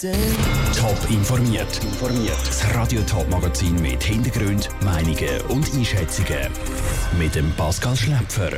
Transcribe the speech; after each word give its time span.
Top 0.00 1.10
informiert. 1.10 1.78
Das 2.46 2.74
Radio 2.74 3.02
Top 3.02 3.28
Magazin 3.28 3.74
mit 3.82 4.02
Hintergrund, 4.02 4.70
Meinungen 4.82 5.42
und 5.50 5.74
Einschätzungen 5.74 6.48
mit 7.18 7.34
dem 7.34 7.52
Pascal 7.52 7.94
Schläpfer. 7.94 8.50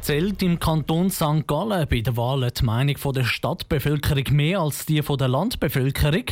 Zählt 0.00 0.42
im 0.42 0.58
Kanton 0.58 1.08
St. 1.08 1.46
Gallen 1.46 1.86
bei 1.88 2.00
der 2.00 2.16
Wahl 2.16 2.50
die 2.50 2.64
Meinung 2.64 2.96
der 3.14 3.22
Stadtbevölkerung 3.22 4.24
mehr 4.32 4.58
als 4.58 4.86
die 4.86 5.00
der 5.00 5.28
Landbevölkerung? 5.28 6.24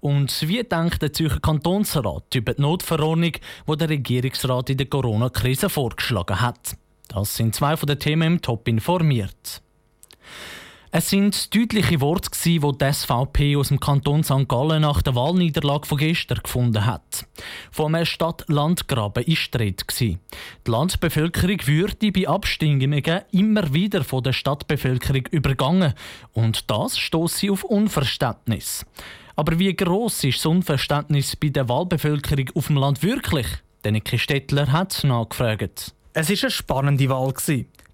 Und 0.00 0.48
wie 0.48 0.64
denkt 0.64 1.02
der 1.02 1.12
Zürcher 1.12 1.40
Kantonsrat 1.40 2.34
über 2.34 2.54
die 2.54 2.62
Notverordnung, 2.62 3.32
die 3.68 3.76
der 3.76 3.90
Regierungsrat 3.90 4.70
in 4.70 4.78
der 4.78 4.86
Corona-Krise 4.86 5.68
vorgeschlagen 5.68 6.40
hat? 6.40 6.74
Das 7.08 7.36
sind 7.36 7.54
zwei 7.54 7.76
von 7.76 7.86
den 7.86 7.98
Themen 7.98 8.32
im 8.34 8.40
Top 8.40 8.66
informiert. 8.66 9.60
Es 10.90 11.10
sind 11.10 11.54
deutliche 11.54 12.00
Worte, 12.00 12.30
die 12.44 12.58
die 12.58 12.92
SVP 12.92 13.56
aus 13.56 13.68
dem 13.68 13.78
Kanton 13.78 14.24
St. 14.24 14.48
Gallen 14.48 14.80
nach 14.82 15.02
der 15.02 15.14
Wahlniederlage 15.14 15.86
von 15.86 15.98
gestern 15.98 16.40
gefunden 16.42 16.86
hat. 16.86 17.26
Einem 17.78 18.06
Stadt-Land-Graben 18.06 19.26
war 19.26 19.34
die 19.34 19.58
Rede. 19.58 19.84
Die 20.00 20.18
Landbevölkerung 20.66 21.58
würde 21.66 22.10
bei 22.10 22.26
Abstimmungen 22.26 23.20
immer 23.32 23.74
wieder 23.74 24.02
von 24.02 24.22
der 24.22 24.32
Stadtbevölkerung 24.32 25.26
übergangen. 25.30 25.92
Und 26.32 26.70
das 26.70 26.98
stoße 26.98 27.52
auf 27.52 27.64
Unverständnis. 27.64 28.86
Aber 29.36 29.58
wie 29.58 29.74
gross 29.76 30.24
ist 30.24 30.38
das 30.38 30.46
Unverständnis 30.46 31.36
bei 31.36 31.50
der 31.50 31.68
Wahlbevölkerung 31.68 32.50
auf 32.54 32.68
dem 32.68 32.76
Land 32.76 33.02
wirklich? 33.02 33.46
Denike 33.84 34.18
Stettler 34.18 34.72
hat 34.72 35.04
nachgefragt. 35.04 35.94
Es 36.20 36.28
war 36.28 36.36
eine 36.42 36.50
spannende 36.50 37.08
Wahl. 37.10 37.32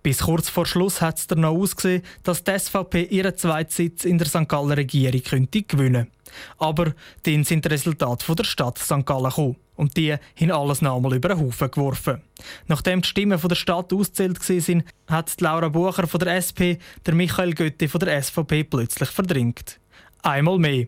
Bis 0.02 0.20
kurz 0.20 0.48
vor 0.48 0.64
Schluss 0.64 1.02
hat 1.02 1.18
es 1.18 1.26
danach 1.26 1.50
ausgesehen, 1.50 2.02
dass 2.22 2.42
die 2.42 2.58
SVP 2.58 3.02
ihren 3.02 3.36
zweiten 3.36 3.70
Sitz 3.70 4.06
in 4.06 4.16
der 4.16 4.26
St. 4.26 4.48
Galler 4.48 4.78
Regierung 4.78 5.22
könnte 5.22 5.60
gewinnen 5.60 6.10
Aber 6.56 6.94
dann 7.24 7.44
sind 7.44 7.66
die 7.66 7.68
Resultate 7.68 8.34
der 8.34 8.44
Stadt 8.44 8.78
St. 8.78 9.04
Gallen 9.04 9.24
gekommen. 9.24 9.56
Und 9.74 9.98
die 9.98 10.14
haben 10.14 10.50
alles 10.50 10.80
nochmal 10.80 11.16
über 11.16 11.28
den 11.28 11.40
Haufen 11.40 11.70
geworfen. 11.70 12.22
Nachdem 12.66 13.02
die 13.02 13.08
Stimmen 13.08 13.38
von 13.38 13.50
der 13.50 13.56
Stadt 13.56 13.92
ausgezählt 13.92 14.40
waren, 14.40 14.84
hat 15.06 15.38
Laura 15.42 15.68
Bucher 15.68 16.06
von 16.06 16.20
der 16.20 16.36
SP 16.40 16.80
der 17.04 17.14
Michael 17.14 17.52
Götti 17.52 17.88
von 17.88 18.00
der 18.00 18.22
SVP 18.22 18.64
plötzlich 18.64 19.10
verdrängt. 19.10 19.78
Einmal 20.22 20.58
mehr. 20.58 20.86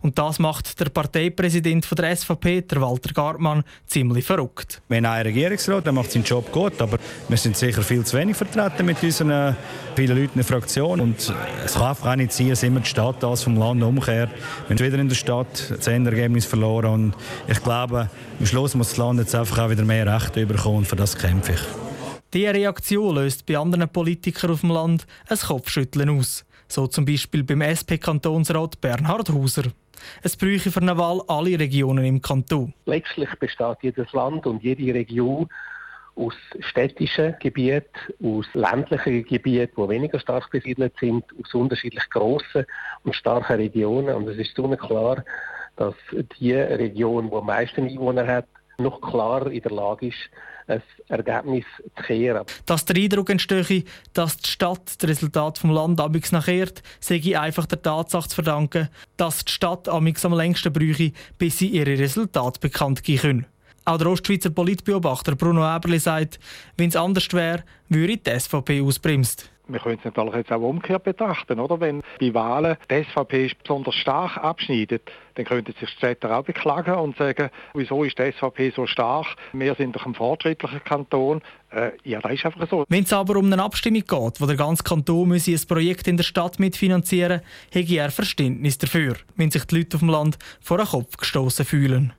Und 0.00 0.18
das 0.18 0.38
macht 0.38 0.78
der 0.80 0.86
Parteipräsident 0.86 1.86
der 1.96 2.16
SVP, 2.16 2.62
der 2.62 2.80
Walter 2.80 3.12
Gartmann, 3.12 3.64
ziemlich 3.86 4.24
verrückt. 4.24 4.82
Haben 4.90 5.04
einen 5.04 5.22
Regierungsrat, 5.22 5.84
der 5.84 5.92
macht 5.92 6.12
seinen 6.12 6.24
Job 6.24 6.50
gut, 6.52 6.80
aber 6.80 6.98
wir 7.28 7.36
sind 7.36 7.56
sicher 7.56 7.82
viel 7.82 8.04
zu 8.04 8.16
wenig 8.16 8.36
vertreten 8.36 8.86
mit 8.86 9.02
unseren 9.02 9.56
vielen 9.94 10.16
Leuten 10.16 10.38
in 10.38 10.40
der 10.40 10.44
Fraktion. 10.44 11.00
Und 11.00 11.32
es 11.64 11.74
kann 11.74 11.82
einfach 11.82 12.12
auch 12.12 12.16
nicht 12.16 12.32
sein, 12.32 12.50
dass 12.50 12.62
immer 12.62 12.80
die 12.80 12.88
Stadt 12.88 13.22
das 13.22 13.42
vom 13.42 13.56
Land 13.56 13.82
umkehrt. 13.82 14.30
Wir 14.68 14.76
haben 14.76 14.84
wieder 14.84 14.98
in 14.98 15.08
der 15.08 15.16
Stadt 15.16 15.70
das 15.70 15.86
Endergebnis 15.86 16.44
verloren. 16.44 16.92
Und 16.92 17.14
ich 17.48 17.62
glaube, 17.62 18.10
am 18.38 18.46
Schluss 18.46 18.74
muss 18.74 18.90
das 18.90 18.96
Land 18.98 19.20
jetzt 19.20 19.34
einfach 19.34 19.58
auch 19.58 19.70
wieder 19.70 19.84
mehr 19.84 20.06
Rechte 20.06 20.46
bekommen. 20.46 20.78
Und 20.78 20.86
für 20.86 20.96
das 20.96 21.16
kämpfe 21.16 21.52
ich. 21.52 21.85
Diese 22.36 22.52
Reaktion 22.52 23.14
löst 23.14 23.46
bei 23.46 23.56
anderen 23.56 23.88
Politikern 23.88 24.50
auf 24.50 24.60
dem 24.60 24.68
Land 24.68 25.06
ein 25.26 25.38
Kopfschütteln 25.38 26.10
aus. 26.10 26.44
So 26.68 26.86
zum 26.86 27.06
Beispiel 27.06 27.42
beim 27.42 27.62
SP-Kantonsrat 27.64 28.78
Bernhard 28.78 29.30
Hauser. 29.30 29.62
Es 30.22 30.36
bräuchte 30.36 30.70
für 30.70 30.82
eine 30.82 30.98
Wahl 30.98 31.22
alle 31.28 31.58
Regionen 31.58 32.04
im 32.04 32.20
Kanton. 32.20 32.74
Letztlich 32.84 33.30
besteht 33.36 33.78
jedes 33.80 34.12
Land 34.12 34.46
und 34.46 34.62
jede 34.62 34.92
Region 34.92 35.48
aus 36.14 36.34
städtischen 36.60 37.36
Gebieten, 37.40 37.88
aus 38.22 38.44
ländlichen 38.52 39.24
Gebieten, 39.24 39.72
die 39.74 39.88
weniger 39.88 40.20
stark 40.20 40.50
besiedelt 40.50 40.92
sind, 41.00 41.24
aus 41.42 41.54
unterschiedlich 41.54 42.04
grossen 42.10 42.66
und 43.04 43.16
starken 43.16 43.56
Regionen. 43.56 44.14
Und 44.14 44.28
es 44.28 44.36
ist 44.36 44.54
so 44.54 44.68
klar, 44.76 45.24
dass 45.76 45.94
die 46.38 46.52
Region, 46.52 47.30
die 47.30 47.34
am 47.34 47.46
meisten 47.46 47.88
Einwohner 47.88 48.26
hat, 48.26 48.46
noch 48.76 49.00
klar 49.00 49.50
in 49.50 49.62
der 49.62 49.72
Lage 49.72 50.08
ist, 50.08 50.28
ein 50.66 50.82
Ergebnis 51.08 51.64
zu 51.96 52.02
kehren. 52.02 52.44
Dass 52.66 52.84
der 52.84 52.96
Eindruck 52.96 53.30
entstehe, 53.30 53.84
dass 54.12 54.36
die 54.36 54.50
Stadt 54.50 54.96
das 54.98 55.08
Resultat 55.08 55.58
vom 55.58 55.70
Land 55.70 56.00
amix 56.00 56.32
nachkehrt, 56.32 56.82
sei 57.00 57.38
einfach 57.38 57.66
der 57.66 57.82
Tatsache 57.82 58.28
zu 58.28 58.34
verdanken, 58.36 58.88
dass 59.16 59.44
die 59.44 59.52
Stadt 59.52 59.88
amix 59.88 60.24
am 60.24 60.34
längsten 60.34 60.72
bräuchte, 60.72 61.12
bis 61.38 61.58
sie 61.58 61.68
ihre 61.68 61.98
Resultate 61.98 62.60
bekannt 62.60 63.02
geben 63.02 63.20
können. 63.20 63.46
Auch 63.84 63.98
der 63.98 64.08
Ostschweizer 64.08 64.50
Politbeobachter 64.50 65.36
Bruno 65.36 65.62
Eberli 65.64 66.00
sagt, 66.00 66.40
wenn 66.76 66.88
es 66.88 66.96
anders 66.96 67.32
wäre, 67.32 67.62
würde 67.88 68.16
die 68.16 68.38
SVP 68.40 68.80
ausbremst. 68.80 69.48
Wir 69.68 69.80
können 69.80 69.98
es 69.98 70.04
natürlich 70.04 70.34
jetzt 70.34 70.52
auch 70.52 70.60
umgekehrt 70.60 71.04
betrachten, 71.04 71.58
oder? 71.58 71.80
Wenn 71.80 72.02
bei 72.20 72.32
Wahlen 72.34 72.76
die 72.90 73.04
SVP 73.04 73.50
besonders 73.62 73.94
stark 73.96 74.36
abschneidet, 74.36 75.10
dann 75.34 75.44
könnten 75.44 75.72
sich 75.72 75.90
die 75.90 75.96
Städte 75.96 76.34
auch 76.34 76.44
beklagen 76.44 76.94
und 76.94 77.16
sagen, 77.16 77.50
wieso 77.74 78.04
ist 78.04 78.18
die 78.18 78.32
SVP 78.32 78.70
so 78.70 78.86
stark? 78.86 79.26
Wir 79.52 79.74
sind 79.74 79.96
doch 79.96 80.06
ein 80.06 80.14
fortschrittlicher 80.14 80.80
Kanton. 80.80 81.42
Äh, 81.70 81.90
ja, 82.04 82.20
das 82.20 82.32
ist 82.32 82.46
einfach 82.46 82.68
so. 82.70 82.84
Wenn 82.88 83.04
es 83.04 83.12
aber 83.12 83.36
um 83.36 83.52
eine 83.52 83.62
Abstimmung 83.62 84.02
geht, 84.02 84.40
wo 84.40 84.46
der 84.46 84.56
ganze 84.56 84.84
Kanton 84.84 85.28
müsse 85.28 85.50
ein 85.50 85.66
Projekt 85.66 86.06
in 86.06 86.16
der 86.16 86.24
Stadt 86.24 86.58
mitfinanzieren 86.58 87.40
muss, 87.40 87.74
hätte 87.74 87.94
er 87.96 88.10
Verständnis 88.10 88.78
dafür, 88.78 89.16
wenn 89.34 89.50
sich 89.50 89.64
die 89.64 89.78
Leute 89.78 89.96
auf 89.96 90.00
dem 90.00 90.10
Land 90.10 90.38
vor 90.60 90.78
den 90.78 90.86
Kopf 90.86 91.16
gestoßen 91.16 91.64
fühlen. 91.64 92.12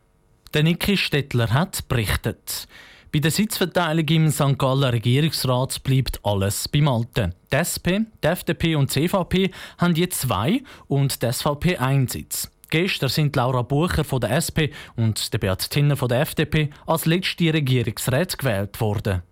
Der 0.54 0.64
Niki 0.64 0.98
Stettler 0.98 1.54
hat 1.54 1.88
berichtet. 1.88 2.68
Bei 3.10 3.20
der 3.20 3.32
Sitzverteilung 3.32 4.06
im 4.10 4.30
St. 4.30 4.58
Galler 4.58 4.92
Regierungsrat 4.92 5.82
bleibt 5.84 6.20
alles 6.24 6.68
beim 6.68 6.90
Alten. 6.90 7.34
Die 7.52 7.56
SP, 7.56 8.04
die 8.22 8.28
FDP 8.28 8.76
und 8.76 8.94
die 8.94 9.08
CVP 9.08 9.52
haben 9.78 9.96
je 9.96 10.10
zwei 10.10 10.62
und 10.88 11.22
die 11.22 11.32
SVP 11.32 11.78
einen 11.78 12.10
Sitz. 12.10 12.52
Gestern 12.70 13.08
sind 13.08 13.36
Laura 13.38 13.62
Bucher 13.62 14.04
von 14.04 14.20
der 14.20 14.32
SP 14.36 14.76
und 14.98 15.32
der 15.32 15.38
Beat 15.38 15.70
Tinner 15.70 15.96
von 15.96 16.10
der 16.10 16.20
FDP 16.20 16.70
als 16.86 17.06
letzte 17.06 17.54
Regierungsrat 17.54 18.38
gewählt 18.38 18.82
worden. 18.82 19.24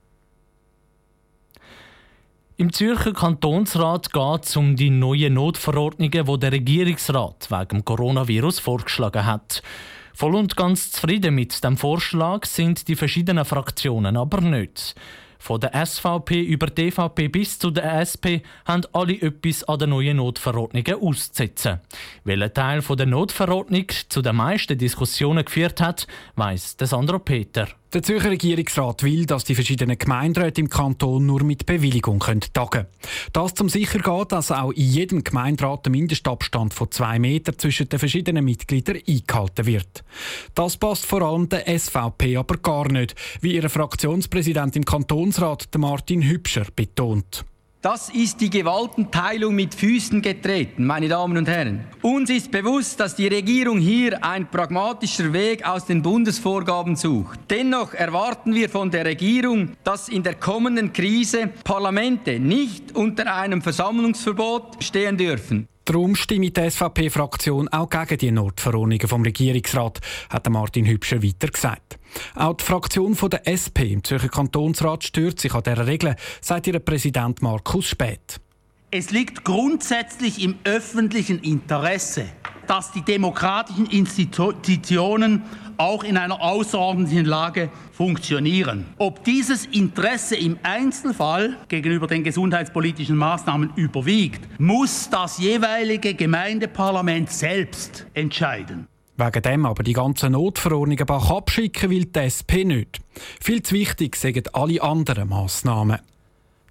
Im 2.56 2.72
Zürcher 2.72 3.12
Kantonsrat 3.12 4.14
geht 4.14 4.46
es 4.46 4.56
um 4.56 4.78
die 4.78 4.90
neuen 4.90 5.34
Notverordnungen, 5.34 6.26
die 6.26 6.40
der 6.40 6.52
Regierungsrat 6.54 7.52
wegen 7.52 7.68
dem 7.68 7.84
Coronavirus 7.84 8.60
vorgeschlagen 8.60 9.26
hat. 9.26 9.62
Voll 10.16 10.36
und 10.36 10.56
ganz 10.56 10.92
zufrieden 10.92 11.36
mit 11.36 11.62
dem 11.62 11.76
Vorschlag 11.76 12.46
sind 12.46 12.88
die 12.88 12.96
verschiedenen 12.96 13.44
Fraktionen 13.44 14.16
aber 14.16 14.40
nicht. 14.40 14.96
Von 15.40 15.60
der 15.60 15.86
SVP 15.86 16.42
über 16.42 16.68
die 16.68 16.90
DVP 16.90 17.28
bis 17.28 17.60
zu 17.60 17.70
der 17.70 18.00
SP 18.00 18.40
haben 18.64 18.84
alle 18.94 19.22
etwas 19.22 19.66
an 19.66 19.80
den 19.80 19.90
neuen 19.90 20.16
Notverordnungen 20.16 21.02
auszusetzen. 21.02 21.82
Welcher 22.24 22.54
Teil 22.54 22.82
der 22.82 23.06
Notverordnung 23.06 23.88
zu 24.08 24.22
den 24.22 24.38
meisten 24.38 24.78
Diskussionen 24.78 25.44
geführt 25.44 25.82
hat, 25.82 26.08
weiss 26.38 26.78
Sandro 26.80 27.20
Peter. 27.20 27.68
Der 27.94 28.04
Zürcher 28.04 28.32
Regierungsrat 28.32 29.04
will, 29.04 29.26
dass 29.26 29.46
die 29.46 29.56
verschiedenen 29.56 29.98
Gemeinderäte 29.98 30.60
im 30.60 30.70
Kanton 30.70 31.26
nur 31.26 31.44
mit 31.44 31.66
Bewilligung 31.66 32.20
tagen 32.20 32.70
können. 32.70 32.88
Das 33.32 33.54
zum 33.54 33.70
sicher 33.70 34.00
gehen, 34.00 34.26
dass 34.28 34.52
auch 34.52 34.72
in 34.72 34.84
jedem 34.84 35.24
Gemeinderat 35.24 35.86
der 35.86 35.92
Mindestabstand 35.92 36.74
von 36.74 36.92
zwei 36.92 37.20
Metern 37.20 37.58
zwischen 37.58 37.88
den 37.88 38.00
verschiedenen 38.00 38.44
Mitgliedern 38.44 38.98
eingehalten 39.08 39.66
wird. 39.66 40.04
Das 40.56 40.78
passt 40.78 41.06
vor 41.06 41.22
allem 41.22 41.48
der 41.48 41.68
SVP 41.80 42.36
aber 42.36 42.58
gar 42.58 42.92
nicht, 42.92 43.16
wie 43.42 43.56
ihre 43.56 43.70
Fraktionspräsident 43.70 44.76
im 44.76 44.84
Kantonsrat, 44.84 45.70
Martin 45.78 46.22
Hübscher, 46.22 46.66
betont. 46.76 47.46
Das 47.86 48.10
ist 48.10 48.42
die 48.42 48.50
Gewaltenteilung 48.50 49.54
mit 49.54 49.76
Füßen 49.76 50.24
getreten, 50.24 50.88
meine 50.88 51.08
Damen 51.08 51.38
und 51.38 51.48
Herren. 51.48 51.86
Uns 52.02 52.32
ist 52.32 52.50
bewusst, 52.50 53.00
dass 53.00 53.16
die 53.16 53.28
Regierung 53.28 53.78
hier 53.78 54.26
ein 54.26 54.50
pragmatischer 54.50 55.32
Weg 55.34 55.64
aus 55.64 55.86
den 55.86 56.02
Bundesvorgaben 56.02 56.96
sucht. 56.96 57.42
Dennoch 57.48 57.94
erwarten 57.94 58.56
wir 58.56 58.70
von 58.70 58.90
der 58.90 59.06
Regierung, 59.06 59.74
dass 59.84 60.10
in 60.10 60.24
der 60.24 60.34
kommenden 60.34 60.94
Krise 60.94 61.52
Parlamente 61.64 62.40
nicht 62.40 62.96
unter 62.96 63.32
einem 63.32 63.62
Versammlungsverbot 63.62 64.84
stehen 64.84 65.16
dürfen. 65.18 65.68
Darum 65.86 66.16
stimmt 66.16 66.58
die 66.58 66.72
SVP-Fraktion 66.72 67.68
auch 67.68 67.92
gegen 67.92 68.18
die 68.18 68.32
Notverordnungen 68.32 69.08
vom 69.08 69.22
Regierungsrat, 69.22 70.00
hat 70.32 70.50
Martin 70.50 70.88
Hübscher 70.88 71.22
weiter 71.22 71.50
gesagt. 71.50 72.00
Auch 72.36 72.56
die 72.56 72.64
Fraktion 72.64 73.16
der 73.32 73.48
SP 73.48 73.92
im 73.94 74.04
Zürcher 74.04 74.30
Kantonsrat 74.30 75.04
stört 75.04 75.40
sich 75.40 75.54
an 75.54 75.64
dieser 75.64 75.88
Regel, 75.88 76.16
sagt 76.42 76.68
ihr 76.68 76.80
Präsident 76.80 77.42
Markus 77.42 77.88
Späth. 77.88 78.40
Es 78.92 79.12
liegt 79.12 79.44
grundsätzlich 79.44 80.42
im 80.42 80.56
öffentlichen 80.64 81.40
Interesse, 81.40 82.26
dass 82.68 82.92
die 82.92 83.02
demokratischen 83.02 83.88
Institutionen 83.88 85.44
auch 85.78 86.04
in 86.04 86.18
einer 86.18 86.42
außerordentlichen 86.42 87.26
Lage 87.26 87.70
funktionieren. 87.92 88.86
Ob 88.98 89.24
dieses 89.24 89.66
Interesse 89.66 90.36
im 90.36 90.58
Einzelfall 90.64 91.58
gegenüber 91.68 92.08
den 92.08 92.24
gesundheitspolitischen 92.24 93.18
Maßnahmen 93.18 93.74
überwiegt, 93.76 94.60
muss 94.60 95.10
das 95.10 95.38
jeweilige 95.38 96.14
Gemeindeparlament 96.14 97.30
selbst 97.30 98.08
entscheiden. 98.14 98.88
Wegen 99.18 99.42
dem 99.42 99.66
aber 99.66 99.84
die 99.84 99.94
ganzen 99.94 100.34
Notverordnungen 100.34 101.06
Bach 101.06 101.30
abschicken 101.30 101.90
will 101.90 102.06
die 102.06 102.20
SP 102.28 102.66
nicht. 102.66 103.00
Viel 103.40 103.64
zu 103.64 103.76
wichtig 103.76 104.18
sagen 104.18 104.44
alle 104.52 104.82
anderen 104.82 105.30
Massnahmen. 105.30 106.00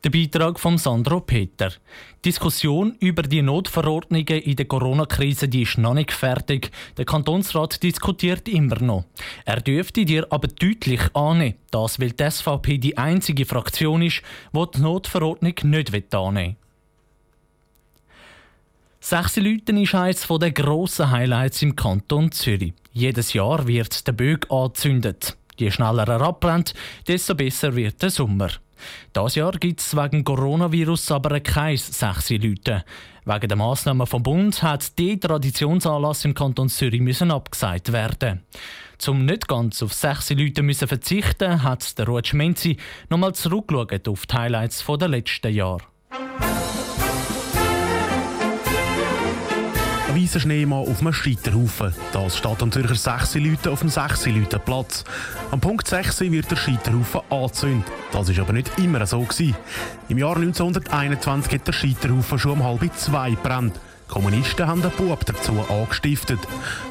Der 0.05 0.11
Beitrag 0.11 0.61
von 0.61 0.76
Sandro 0.76 1.20
Peter. 1.20 1.70
Die 1.70 2.29
Diskussion 2.29 2.94
über 3.00 3.23
die 3.23 3.41
Notverordnungen 3.41 4.26
in 4.26 4.56
der 4.56 4.67
Corona-Krise 4.67 5.46
ist 5.46 5.79
noch 5.79 5.94
nicht 5.94 6.12
fertig. 6.12 6.70
Der 6.99 7.06
Kantonsrat 7.06 7.82
diskutiert 7.82 8.47
immer 8.47 8.79
noch. 8.81 9.06
Er 9.47 9.62
dürfte 9.62 10.05
dir 10.05 10.26
aber 10.29 10.49
deutlich 10.49 11.00
annehmen, 11.14 11.55
das 11.70 11.99
weil 11.99 12.11
die 12.11 12.31
SVP 12.31 12.76
die 12.76 12.99
einzige 12.99 13.47
Fraktion 13.47 14.02
ist, 14.02 14.20
die 14.52 14.64
die 14.75 14.82
Notverordnung 14.82 15.55
nicht 15.62 15.94
annehmen 16.14 16.37
will. 16.37 16.56
Sechselüten 19.06 19.76
ist 19.76 19.94
eines 19.94 20.26
der 20.26 20.50
grossen 20.50 21.10
Highlights 21.10 21.60
im 21.60 21.76
Kanton 21.76 22.32
Zürich. 22.32 22.72
Jedes 22.90 23.34
Jahr 23.34 23.66
wird 23.66 24.06
der 24.06 24.12
Bög 24.12 24.50
angezündet. 24.50 25.36
Je 25.58 25.70
schneller 25.70 26.08
er 26.08 26.22
abbrennt, 26.22 26.72
desto 27.06 27.34
besser 27.34 27.76
wird 27.76 28.00
der 28.00 28.08
Sommer. 28.08 28.48
Das 29.12 29.34
Jahr 29.34 29.52
gibt 29.52 29.80
es 29.80 29.94
wegen 29.94 30.24
Coronavirus 30.24 31.12
aber 31.12 31.38
kein 31.40 31.76
sechsi 31.76 32.38
Leute. 32.38 32.82
Wegen 33.26 33.48
der 33.48 33.58
Massnahmen 33.58 34.06
vom 34.06 34.22
Bund 34.22 34.62
hat 34.62 34.98
der 34.98 35.20
Traditionsanlass 35.20 36.24
im 36.24 36.32
Kanton 36.32 36.70
Zürich 36.70 37.02
müssen 37.02 37.30
abgesagt 37.30 37.92
werden. 37.92 38.40
Zum 38.96 39.26
nicht 39.26 39.48
ganz 39.48 39.82
auf 39.82 39.92
sechsi 39.92 40.32
Leute 40.32 40.62
müssen 40.62 40.88
verzichten, 40.88 41.62
hat 41.62 41.98
der 41.98 42.06
Ruud 42.06 42.26
Schmenzi 42.26 42.78
nochmal 43.10 43.34
zurückgeschaut 43.34 44.08
auf 44.08 44.24
die 44.24 44.34
Highlights 44.34 44.82
der 44.98 45.08
letzten 45.08 45.52
Jahre. 45.52 45.94
Weißer 50.14 50.40
Schneemann 50.40 50.87
auf 50.87 51.00
einem 51.00 51.12
Scheiterhaufen. 51.12 51.93
Das 52.12 52.37
steht 52.37 52.62
am 52.62 52.70
Zürcher 52.70 52.94
6 52.94 53.34
Leute 53.37 53.70
auf 53.70 53.81
dem 53.81 53.88
6 53.88 54.26
Leute 54.26 54.58
Platz. 54.58 55.05
Am 55.50 55.61
Punkt 55.61 55.88
6 55.88 56.20
wird 56.20 56.50
der 56.50 56.56
Scheiterhaufen 56.56 57.20
angezündet. 57.31 57.90
Das 58.12 58.28
war 58.28 58.44
aber 58.44 58.52
nicht 58.52 58.70
immer 58.78 59.05
so. 59.06 59.20
Gewesen. 59.20 59.56
Im 60.08 60.19
Jahr 60.19 60.37
1921 60.37 61.55
hat 61.55 61.66
der 61.66 61.72
Scheiterhaufen 61.72 62.38
schon 62.38 62.52
um 62.52 62.64
halb 62.64 62.94
zwei 62.96 63.31
gebrannt. 63.31 63.75
Die 64.08 64.12
Kommunisten 64.12 64.66
haben 64.66 64.82
den 64.82 64.90
Bub 64.93 65.25
dazu 65.25 65.64
angestiftet. 65.69 66.40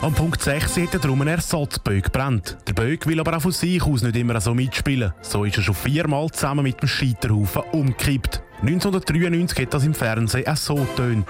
Am 0.02 0.14
Punkt 0.14 0.42
6 0.42 0.78
hat 0.78 0.94
er 0.94 1.00
darum 1.00 1.22
einen 1.22 1.36
Ersatzböck 1.36 2.06
gebrannt. 2.06 2.58
Der 2.68 2.74
Böck 2.74 3.08
will 3.08 3.20
aber 3.20 3.38
auch 3.38 3.42
von 3.42 3.52
sich 3.52 3.84
aus 3.84 4.02
nicht 4.02 4.16
immer 4.16 4.42
so 4.42 4.54
mitspielen. 4.54 5.14
So 5.22 5.46
ist 5.46 5.58
er 5.58 5.64
schon 5.64 5.76
viermal 5.76 6.30
zusammen 6.32 6.64
mit 6.64 6.82
dem 6.82 6.90
Scheiterhaufen 6.90 7.62
umgekippt. 7.72 8.42
1993 8.62 9.60
hat 9.60 9.74
das 9.74 9.86
im 9.86 9.94
Fernsehen 9.94 10.48
auch 10.48 10.58
so 10.58 10.86
tönt. 10.96 11.28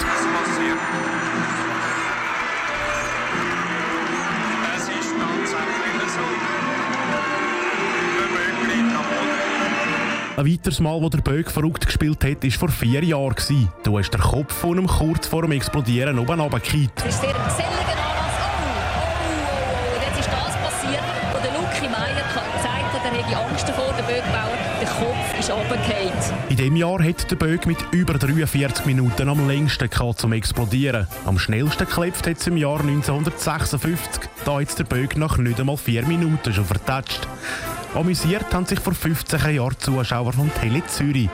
Ein 10.44 10.52
weiteres 10.52 10.80
Mal, 10.82 11.02
wo 11.02 11.08
der 11.08 11.20
Böck 11.20 11.50
verrückt 11.50 11.86
gespielt 11.86 12.22
hat, 12.26 12.44
war 12.44 12.52
vor 12.52 12.68
vier 12.68 13.02
Jahren. 13.02 13.34
Da 13.84 13.98
ist 13.98 14.12
der 14.12 14.20
Kopf 14.20 14.54
von 14.54 14.78
ihm 14.78 14.88
kurz 14.88 15.26
vor 15.26 15.44
dem 15.44 15.54
Explodieren 15.54 16.20
oben 16.20 16.38
runtergefallen. 16.38 16.92
Das 16.96 17.16
ist. 17.16 17.24
Oh, 17.24 17.28
oh, 17.28 17.30
oh, 17.30 17.34
jetzt 20.06 20.20
ist 20.20 20.28
das 20.28 20.58
er 25.34 25.40
ist 25.40 25.50
runtergefallen. 25.50 26.12
In 26.50 26.58
diesem 26.58 26.76
Jahr 26.76 27.02
hat 27.02 27.32
der 27.32 27.38
Böck 27.38 27.66
mit 27.66 27.78
über 27.92 28.16
43 28.16 28.86
Minuten 28.86 29.30
am 29.30 29.48
längsten 29.48 29.90
gehabt 29.90 30.20
zum 30.20 30.34
Explodieren. 30.34 31.08
Am 31.24 31.40
schnellsten 31.40 31.88
geklebt 31.88 32.28
hat 32.28 32.38
es 32.38 32.48
im 32.48 32.58
Jahr 32.58 32.82
1956. 32.82 34.30
Da 34.44 34.60
hat 34.60 34.78
der 34.78 34.84
Böck 34.84 35.16
nach 35.16 35.38
nicht 35.38 35.62
einmal 35.62 35.78
vier 35.78 36.06
Minuten 36.06 36.54
schon 36.54 36.66
vertatscht. 36.66 37.30
Amüsiert 37.96 38.52
haben 38.52 38.66
sich 38.66 38.80
vor 38.80 38.94
15 38.94 39.56
Jahren 39.56 39.78
Zuschauer 39.78 40.34
von 40.34 40.52
Tele 40.60 40.82
Zürich. 40.88 41.30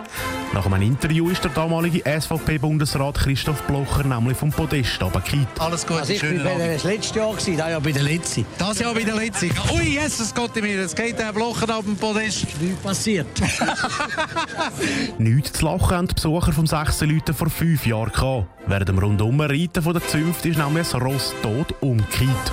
Nach 0.54 0.66
einem 0.66 0.82
Interview 0.82 1.30
ist 1.30 1.42
der 1.44 1.52
damalige 1.52 2.02
SVP-Bundesrat 2.04 3.20
Christoph 3.20 3.62
Blocher 3.64 4.04
nämlich 4.04 4.36
vom 4.36 4.52
Podest 4.52 5.02
runtergekippt. 5.02 5.62
Alles 5.62 5.88
gut, 5.88 6.00
also 6.00 6.12
ich 6.12 6.22
bin 6.22 6.44
das 6.44 6.84
letzte 6.84 7.20
Jahr, 7.20 7.32
gewesen, 7.32 7.58
das 7.58 7.70
Jahr 7.70 7.82
bei 7.82 7.92
der 7.92 8.04
Letzi. 8.04 8.46
Das 8.58 8.80
Jahr 8.80 8.94
bei 8.94 9.04
der 9.04 9.16
Letzi. 9.16 9.52
Ui, 9.74 9.84
Jesus 9.84 10.36
Gott 10.36 10.58
in 10.58 10.64
mir, 10.64 10.82
jetzt 10.82 10.98
geht 10.98 11.18
der 11.18 11.32
Blocher 11.32 11.78
auf 11.78 11.86
dem 11.86 11.96
Podest. 11.96 12.46
Nichts 12.60 12.82
passiert. 12.84 13.28
Nichts 15.18 15.54
zu 15.54 15.66
lachen 15.66 15.96
haben 15.96 16.08
die 16.08 16.16
Besucher 16.16 16.52
vom 16.52 16.68
6. 16.68 17.02
Leuten 17.02 17.34
vor 17.34 17.50
fünf 17.50 17.86
Jahren 17.86 18.12
gehabt. 18.12 18.48
Während 18.68 18.90
dem 18.90 18.98
Rundumreiten 18.98 19.82
von 19.82 19.94
der 19.94 20.06
Zünft 20.06 20.46
ist 20.46 20.58
nämlich 20.58 20.94
ein 20.94 21.02
Ross 21.02 21.34
tot 21.42 21.74
umgekippt. 21.80 22.52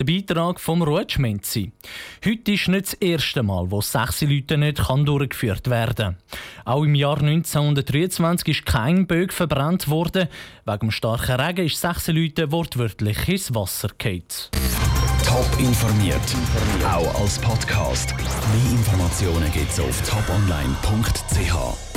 Der 0.00 0.06
Beitrag 0.06 0.60
vom 0.60 0.80
Ruhetschmenzi. 0.80 1.72
Heute 2.24 2.52
ist 2.52 2.68
nicht 2.68 2.86
das 2.86 2.94
erste 2.94 3.42
Mal, 3.42 3.70
wo 3.70 3.82
sechs 3.82 4.22
Leute 4.22 4.56
nicht 4.56 4.78
kann 4.78 5.04
durchgeführt 5.04 5.68
werden 5.68 6.16
Auch 6.64 6.84
im 6.84 6.94
Jahr 6.94 7.18
1923 7.18 8.48
ist 8.48 8.64
kein 8.64 9.06
Bög 9.06 9.30
verbrannt 9.30 9.88
worden. 9.88 10.28
Wegen 10.64 10.78
dem 10.78 10.90
starken 10.90 11.38
Regen 11.38 11.66
ist 11.66 11.78
sechs 11.78 12.08
Leute 12.08 12.50
wortwörtlich 12.50 13.28
ins 13.28 13.54
Wasser 13.54 13.90
gefallen. 13.98 14.24
Top 15.26 15.60
informiert, 15.60 16.16
auch 16.82 17.20
als 17.20 17.38
Podcast. 17.38 18.14
Mehr 18.16 18.72
Informationen 18.72 19.52
gibt 19.52 19.70
es 19.70 19.80
auf 19.80 20.00
toponline.ch. 20.08 21.89